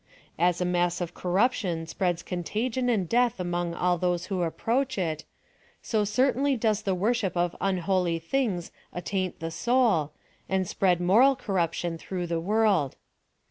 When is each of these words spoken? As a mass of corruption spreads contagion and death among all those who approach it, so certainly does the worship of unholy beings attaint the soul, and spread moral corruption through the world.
As 0.39 0.59
a 0.59 0.65
mass 0.65 0.99
of 0.99 1.13
corruption 1.13 1.85
spreads 1.85 2.23
contagion 2.23 2.89
and 2.89 3.07
death 3.07 3.39
among 3.39 3.75
all 3.75 3.99
those 3.99 4.25
who 4.25 4.41
approach 4.41 4.97
it, 4.97 5.25
so 5.83 6.03
certainly 6.03 6.55
does 6.57 6.81
the 6.81 6.95
worship 6.95 7.37
of 7.37 7.55
unholy 7.61 8.17
beings 8.17 8.71
attaint 8.91 9.39
the 9.41 9.51
soul, 9.51 10.13
and 10.49 10.67
spread 10.67 11.01
moral 11.01 11.35
corruption 11.35 11.99
through 11.99 12.25
the 12.25 12.39
world. 12.39 12.95